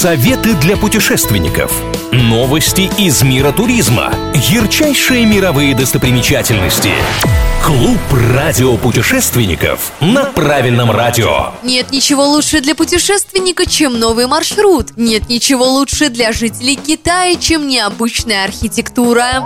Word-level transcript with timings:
Советы 0.00 0.54
для 0.54 0.78
путешественников. 0.78 1.78
Новости 2.10 2.90
из 2.98 3.22
мира 3.22 3.52
туризма. 3.52 4.14
Ярчайшие 4.34 5.26
мировые 5.26 5.74
достопримечательности. 5.74 6.92
Клуб 7.62 7.98
радиопутешественников 8.34 9.92
на 10.00 10.24
правильном 10.24 10.90
радио. 10.90 11.52
Нет 11.62 11.90
ничего 11.90 12.26
лучше 12.26 12.62
для 12.62 12.74
путешественника, 12.74 13.68
чем 13.68 14.00
новый 14.00 14.26
маршрут. 14.26 14.96
Нет 14.96 15.28
ничего 15.28 15.66
лучше 15.68 16.08
для 16.08 16.32
жителей 16.32 16.76
Китая, 16.76 17.36
чем 17.36 17.68
необычная 17.68 18.44
архитектура. 18.44 19.44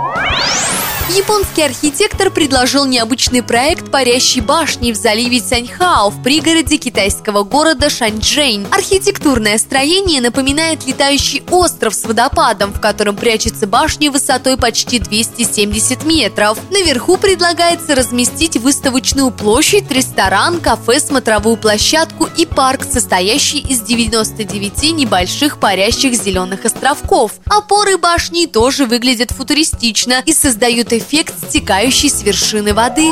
Японский 1.09 1.61
архитектор 1.61 2.31
предложил 2.31 2.85
необычный 2.85 3.43
проект 3.43 3.91
парящей 3.91 4.41
башни 4.41 4.91
в 4.91 4.95
заливе 4.95 5.39
Цяньхао 5.39 6.09
в 6.09 6.23
пригороде 6.23 6.77
китайского 6.77 7.43
города 7.43 7.91
Шанчжэнь. 7.91 8.65
Архитектурное 8.71 9.59
строение 9.59 10.19
напоминает 10.19 10.87
летающий 10.87 11.43
остров 11.51 11.93
с 11.93 12.05
водопадом, 12.05 12.73
в 12.73 12.81
котором 12.81 13.15
прячется 13.15 13.67
башня 13.67 14.09
высотой 14.09 14.57
почти 14.57 14.97
270 14.97 16.05
метров. 16.05 16.57
Наверху 16.71 17.17
предлагается 17.17 17.93
разместить 17.93 18.57
выставочную 18.57 19.29
площадь, 19.29 19.91
ресторан, 19.91 20.59
кафе, 20.59 20.99
смотровую 20.99 21.57
площадку 21.57 22.27
и 22.35 22.47
парк, 22.47 22.81
состоящий 22.83 23.59
из 23.59 23.81
99 23.81 24.91
небольших 24.93 25.59
парящих 25.59 26.15
зеленых 26.15 26.65
островков. 26.65 27.33
Опоры 27.45 27.97
башни 27.97 28.47
тоже 28.47 28.87
выглядят 28.87 29.29
футуристично 29.29 30.23
и 30.25 30.33
создают 30.33 30.94
эффект 30.97 31.33
стекающей 31.47 32.09
с 32.09 32.23
вершины 32.23 32.73
воды. 32.73 33.11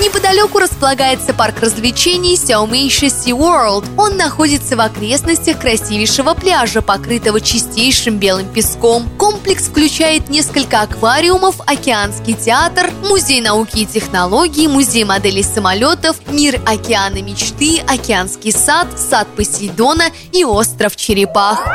Неподалеку 0.00 0.58
располагается 0.58 1.34
парк 1.34 1.60
развлечений 1.60 2.34
Сяомейши 2.34 3.06
Sea 3.06 3.36
World. 3.36 3.84
Он 3.98 4.16
находится 4.16 4.74
в 4.74 4.80
окрестностях 4.80 5.58
красивейшего 5.58 6.32
пляжа, 6.32 6.80
покрытого 6.80 7.38
чистейшим 7.40 8.16
белым 8.16 8.48
песком. 8.48 9.10
Комплекс 9.18 9.64
включает 9.64 10.30
несколько 10.30 10.80
аквариумов, 10.80 11.60
океанский 11.66 12.32
театр, 12.32 12.90
музей 13.02 13.42
науки 13.42 13.80
и 13.80 13.86
технологий, 13.86 14.68
музей 14.68 15.04
моделей 15.04 15.42
самолетов, 15.42 16.16
мир 16.28 16.58
океана 16.64 17.20
мечты, 17.20 17.82
океанский 17.86 18.52
сад, 18.52 18.88
сад 18.98 19.28
Посейдона 19.36 20.04
и 20.32 20.44
остров 20.44 20.96
черепах. 20.96 21.68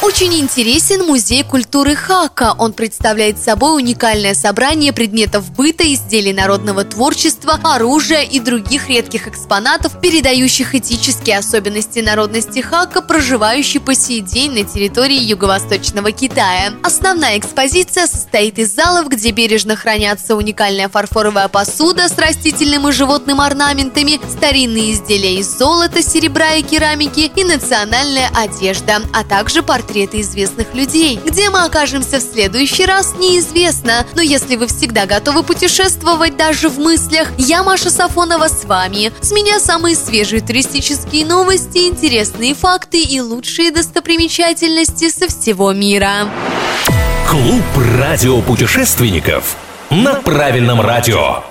Очень 0.00 0.38
интересен 0.38 1.04
музей 1.04 1.42
культуры 1.42 1.96
Хака. 1.96 2.54
Он 2.56 2.72
представляет 2.72 3.36
собой 3.36 3.82
уникальное 3.82 4.32
собрание 4.32 4.92
предметов 4.92 5.50
быта, 5.50 5.92
изделий 5.92 6.32
народного 6.32 6.84
творчества, 6.84 7.58
оружия 7.64 8.22
и 8.22 8.38
других 8.38 8.88
редких 8.88 9.26
экспонатов, 9.26 10.00
передающих 10.00 10.76
этические 10.76 11.38
особенности 11.38 11.98
народности 11.98 12.60
Хака, 12.60 13.02
проживающей 13.02 13.80
по 13.80 13.96
сей 13.96 14.20
день 14.20 14.52
на 14.52 14.62
территории 14.62 15.18
юго-восточного 15.20 16.12
Китая. 16.12 16.74
Основная 16.84 17.36
экспозиция 17.36 18.06
состоит 18.06 18.60
из 18.60 18.72
залов, 18.72 19.08
где 19.08 19.32
бережно 19.32 19.74
хранятся 19.74 20.36
уникальная 20.36 20.88
фарфоровая 20.88 21.48
посуда 21.48 22.08
с 22.08 22.16
растительным 22.16 22.88
и 22.88 22.92
животным 22.92 23.40
орнаментами, 23.40 24.20
старинные 24.30 24.92
изделия 24.92 25.40
из 25.40 25.58
золота, 25.58 26.02
серебра 26.02 26.54
и 26.54 26.62
керамики 26.62 27.30
и 27.34 27.42
национальная 27.42 28.30
одежда, 28.32 29.02
а 29.12 29.24
также 29.24 29.64
портреты 29.64 29.87
портреты 29.88 30.20
известных 30.20 30.74
людей. 30.74 31.18
Где 31.24 31.48
мы 31.48 31.64
окажемся 31.64 32.18
в 32.18 32.22
следующий 32.22 32.84
раз, 32.84 33.14
неизвестно. 33.18 34.06
Но 34.14 34.20
если 34.20 34.56
вы 34.56 34.66
всегда 34.66 35.06
готовы 35.06 35.42
путешествовать 35.42 36.36
даже 36.36 36.68
в 36.68 36.78
мыслях, 36.78 37.28
я 37.38 37.62
Маша 37.62 37.90
Сафонова 37.90 38.48
с 38.48 38.64
вами. 38.64 39.10
С 39.22 39.32
меня 39.32 39.58
самые 39.58 39.96
свежие 39.96 40.42
туристические 40.42 41.24
новости, 41.24 41.88
интересные 41.88 42.54
факты 42.54 43.00
и 43.00 43.20
лучшие 43.20 43.70
достопримечательности 43.70 45.08
со 45.10 45.26
всего 45.28 45.72
мира. 45.72 46.28
Клуб 47.28 47.62
радиопутешественников 47.98 49.56
на 49.90 50.14
правильном 50.14 50.80
радио. 50.82 51.42